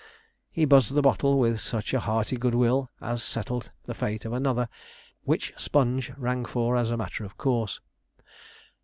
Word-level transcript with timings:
He 0.49 0.65
buzzed 0.65 0.95
the 0.95 1.03
bottle 1.03 1.37
with 1.37 1.59
such 1.59 1.93
a 1.93 1.99
hearty 1.99 2.35
good 2.35 2.55
will 2.55 2.89
as 3.01 3.21
settled 3.21 3.69
the 3.85 3.93
fate 3.93 4.25
of 4.25 4.33
another, 4.33 4.67
which 5.25 5.53
Sponge 5.57 6.11
rang 6.17 6.43
for 6.43 6.75
as 6.75 6.89
a 6.89 6.97
matter 6.97 7.23
of 7.23 7.37
course. 7.37 7.79